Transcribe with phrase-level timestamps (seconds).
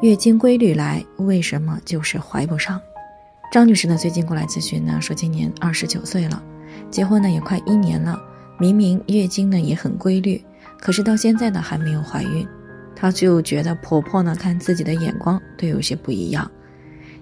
[0.00, 2.80] 月经规律来，为什么就是怀不上？
[3.52, 6.42] 张女士呢，最近过来咨询呢，说今年二十九岁了，
[6.90, 8.18] 结婚呢也快一年了，
[8.58, 10.42] 明明月经呢也很规律，
[10.80, 12.48] 可是到现在呢还没有怀孕。
[12.96, 16.50] 她就觉得婆婆呢看自己的眼光都有些不一样。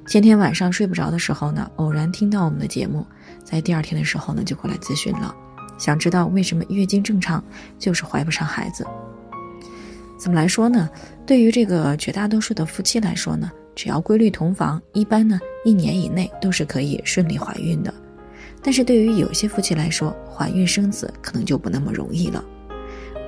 [0.06, 3.04] 前天晚上睡不着的时候呢，偶然听到我们的节目，
[3.42, 5.34] 在第二天的时候呢就过来咨询了，
[5.78, 7.42] 想知道为什么月经正常
[7.76, 8.86] 就是怀不上孩子。
[10.18, 10.90] 怎么来说呢？
[11.24, 17.94] 对于这个绝大多数的夫妻来说呢，只要规律同房，一般呢一年以内都是可以顺利怀孕的。
[18.60, 22.44] 但是对于有些夫妻来说，怀孕生子可能就不那么容易了。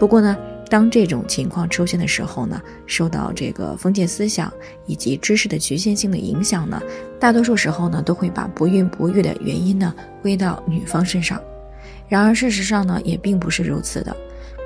[0.00, 0.36] 不过呢，
[0.68, 4.52] 当这种情况出现的时候呢，受到这个封建思想
[4.86, 6.82] 以及知识的局限性的影响呢，
[7.20, 11.40] 大多数时候呢都会把不孕不育的原因呢归到女方身上。
[12.08, 14.16] 然而事实上呢，也并不是如此的。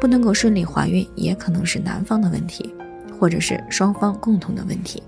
[0.04, 2.74] 不能够顺利怀孕，也可能是男方的问题，
[3.18, 5.02] 或者是双方共同的问题。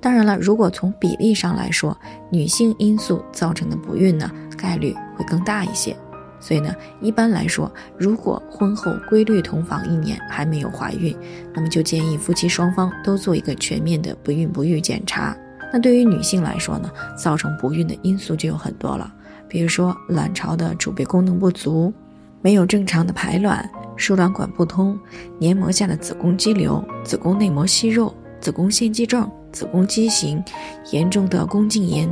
[0.00, 1.96] 当然了，如果从比例上来说，
[2.28, 5.96] 女性因素造成的不孕呢，概率会更大一些。
[6.40, 11.16] 所以呢，一般来说，如果婚后规律同房一年还没有怀孕，
[11.54, 15.36] 那么就建议夫妻双方都做一个全面的不孕不育检查。
[15.72, 19.08] 那对于女性来说呢，造成不孕的因素就有很多了，
[19.46, 21.94] 比如说卵巢的储备功能不足，
[22.42, 23.64] 没有正常的排卵。
[23.96, 24.98] 输卵管不通、
[25.38, 30.42] 黏膜下的子宫肌瘤、子宫内膜息肉、子宫腺肌症、子宫畸形、
[30.90, 32.08] 严重的宫颈炎、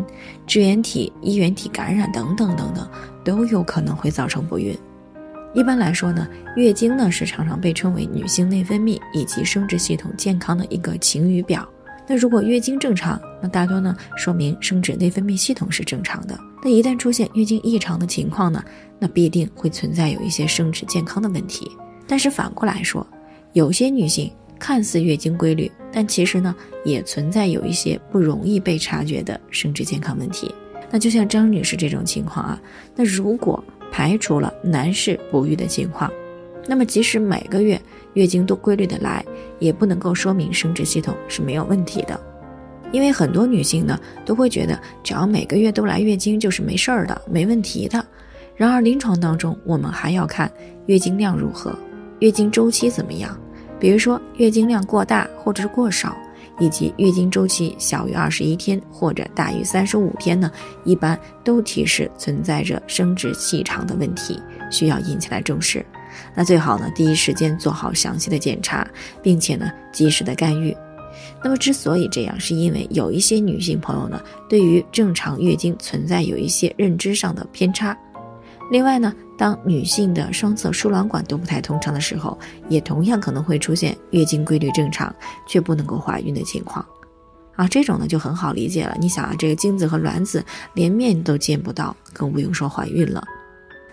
[0.47, 2.89] 支原体、衣原体感染等等等等，
[3.23, 4.77] 都有可能会造成不孕。
[5.53, 6.27] 一般来说呢，
[6.57, 11.69] 月经呢是常常被称为女性内分泌以及生殖系统健康的一个晴雨表。
[12.07, 16.39] 那如果月经正常，那大多呢说明生殖内分泌系统是正常的。
[16.63, 18.63] 那一旦出现月经异常的情况呢，
[18.99, 21.71] 那必定会存在有一些生殖健康的问题。
[22.07, 23.07] 但是反过来说，
[23.53, 26.55] 有些女性看似月经规律，但其实呢
[26.85, 30.55] 也存在有一些不容易被察觉的生殖健康问题。
[30.91, 32.61] 那就像张女士这种情况啊，
[32.95, 36.11] 那如果排除了男士不育的情况，
[36.67, 37.81] 那么即使每个月。
[38.15, 39.25] 月经都规律的来，
[39.59, 42.17] 也不能够说明生殖系统是没有问题的，
[42.93, 48.07] 因为很多女性呢都会觉得只要每个月都来月经就是没事儿的、没问题的。
[48.55, 50.49] 然而临床当中，我们还要看
[50.87, 51.77] 月经量如何，
[52.21, 53.37] 月经周期怎么样。
[53.81, 56.17] 比如说月经量过大或者是过少，
[56.61, 60.49] 以及月经周期小于二十一天或者大于三十五天呢，
[60.85, 65.85] 一般都提示存在着生殖细长的问题，需要引起来重视。
[66.35, 68.87] 那最好呢，第一时间做好详细的检查，
[69.23, 70.77] 并且呢，及时的干预。
[71.43, 77.97] 那么之所以这样，是因为有一些女性朋友呢，对于正常月经存在有一些认知上的偏差。
[78.71, 82.39] 另外呢，当女性的双侧输卵管都不太通畅的时候，
[82.69, 85.15] 也同样可能会出现月经规律正常
[85.47, 86.85] 却不能够怀孕的情况。
[87.55, 88.97] 啊，这种呢就很好理解了。
[88.99, 93.23] 你想啊，这个精子和卵子连面都见不到，更不用说怀孕了。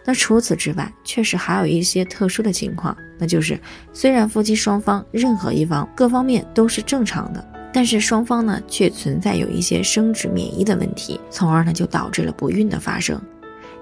[0.04, 3.60] 那除此之外，确实还有一些特殊的情况，那就是
[3.94, 13.22] 虽然夫妻双方任何一方各方面都是正常的，但是双方呢却存在有一些生殖免疫的问题，从而呢就导致了不孕的发生。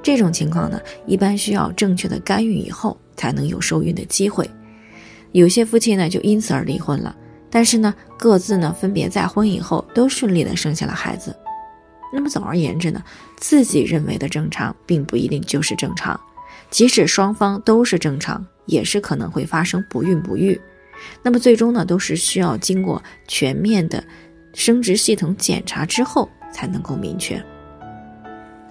[0.03, 4.49] 这种情况呢，一般需要正确的干预以后才能有受孕的机会。
[5.31, 7.15] 有些夫妻呢就因此而离婚了，
[7.49, 11.35] 但是呢各自呢分别再婚以后都顺利的生下了孩子。
[12.11, 13.03] 那么总而言之呢，
[13.37, 16.19] 自己认为的正常，并不一定就是正常。
[16.69, 20.59] 即使双方都是正常，也是可能会发生不孕不育。
[21.23, 24.03] 那么最终呢，都是需要经过全面的
[24.53, 27.41] 生殖系统检查之后，才能够明确。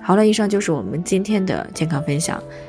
[0.02, 2.42] 好了，以上就是我们今天的健康分享。